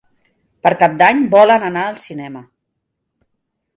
[0.67, 2.45] Per Cap d'Any volen anar al cinema.